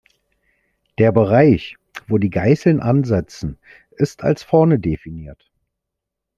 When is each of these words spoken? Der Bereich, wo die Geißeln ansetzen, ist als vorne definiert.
Der 0.97 1.11
Bereich, 1.11 1.75
wo 2.07 2.17
die 2.17 2.31
Geißeln 2.31 2.79
ansetzen, 2.79 3.59
ist 3.91 4.23
als 4.23 4.41
vorne 4.41 4.79
definiert. 4.79 5.51